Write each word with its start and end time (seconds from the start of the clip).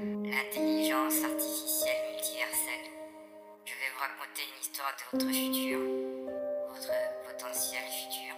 l'intelligence 0.00 1.24
artificielle 1.24 2.12
multiverselle. 2.12 2.86
Je 3.64 3.72
vais 3.72 3.90
vous 3.92 4.00
raconter 4.00 4.42
une 4.42 4.60
histoire 4.60 4.94
de 4.96 5.02
votre 5.12 5.30
futur, 5.32 5.78
votre 6.68 6.92
potentiel 7.26 7.82
futur. 7.84 8.34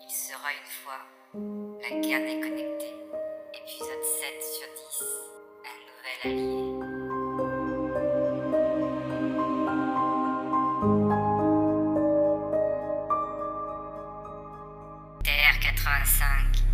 Il 0.00 0.10
sera 0.10 0.52
une 0.52 0.70
fois 0.82 1.00
la 1.82 1.90
guerre 2.00 2.24
déconnectée, 2.24 2.94
épisode 3.52 4.04
7 4.04 4.42
sur 4.42 4.68
10, 4.74 5.04
un 5.64 5.76
nouvel 5.86 6.18
allié. 6.24 6.60
Terre 15.24 15.58
85, 15.60 16.64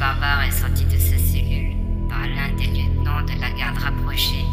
barbare 0.00 0.44
est 0.44 0.50
sorti 0.52 0.86
de 0.86 0.96
sa 0.96 1.18
cellule 1.18 1.76
par 2.08 2.26
l'un 2.26 2.56
des 2.56 2.68
lieutenants 2.68 3.20
de 3.20 3.38
la 3.38 3.50
garde 3.50 3.76
rapprochée 3.76 4.46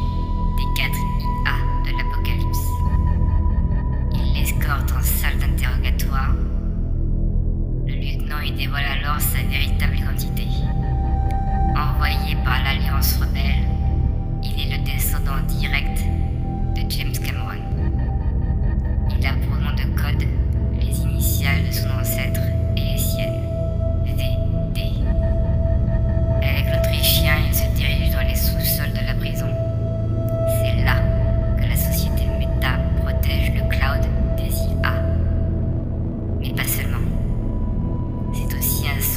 des 0.58 0.82
4 0.82 0.94
IA 1.22 1.90
de 1.90 1.98
l'Apocalypse. 1.98 2.68
Il 4.14 4.34
l'escorte 4.34 4.92
en 4.92 5.02
salle 5.02 5.38
d'interrogatoire. 5.38 6.34
Le 7.88 7.94
lieutenant 7.94 8.42
y 8.42 8.52
dévoile 8.52 8.84
alors 9.00 9.22
sa 9.22 9.42
véritable 9.44 9.96
identité. 9.96 10.48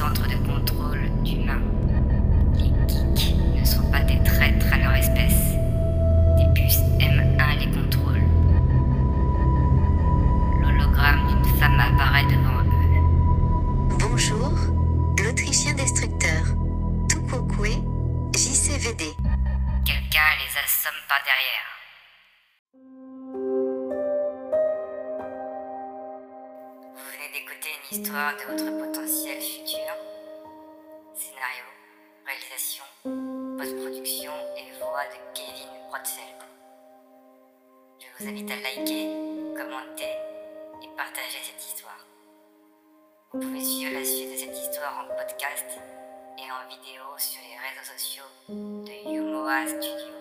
Centre 0.01 0.27
de 0.29 0.37
contrôle 0.49 1.11
d'humains. 1.23 1.61
Les 2.55 2.73
geeks 2.89 3.35
ne 3.55 3.63
sont 3.67 3.85
pas 3.91 4.01
des 4.01 4.19
traîtres 4.23 4.73
à 4.73 4.79
leur 4.79 4.95
espèce. 4.95 5.43
Des 6.39 6.49
puces 6.55 6.81
M1 6.99 7.59
les 7.59 7.67
contrôlent. 7.67 8.31
L'hologramme 10.63 11.21
d'une 11.29 11.59
femme 11.59 11.79
apparaît 11.79 12.25
devant 12.25 12.63
eux. 12.65 13.99
Bonjour, 13.99 14.53
l'Autrichien 15.23 15.75
destructeur. 15.75 16.45
Tukokwe, 17.07 17.77
JCVD. 18.35 19.05
Quelqu'un 19.85 20.31
les 20.41 20.53
assomme 20.65 21.01
par 21.09 21.21
derrière. 21.27 21.80
D'écouter 27.41 27.71
une 27.91 28.01
histoire 28.01 28.35
de 28.37 28.43
votre 28.53 28.79
potentiel 28.79 29.41
futur. 29.41 29.93
Scénario, 31.15 31.65
réalisation, 32.27 32.85
post-production 33.57 34.33
et 34.57 34.79
voix 34.79 35.05
de 35.09 35.19
Kevin 35.35 35.71
Rothfeld. 35.91 36.41
Je 37.99 38.07
vous 38.19 38.31
invite 38.31 38.51
à 38.51 38.57
liker, 38.57 39.09
commenter 39.57 40.13
et 40.83 40.89
partager 40.97 41.41
cette 41.43 41.65
histoire. 41.65 42.05
Vous 43.33 43.41
pouvez 43.41 43.65
suivre 43.65 43.95
la 43.95 44.05
suite 44.05 44.33
de 44.33 44.37
cette 44.37 44.59
histoire 44.59 45.05
en 45.05 45.17
podcast 45.17 45.79
et 46.37 46.51
en 46.51 46.69
vidéo 46.69 47.05
sur 47.17 47.41
les 47.41 47.57
réseaux 47.57 47.91
sociaux 47.97 48.31
de 48.49 49.15
Yumoa 49.15 49.67
Studio. 49.67 50.20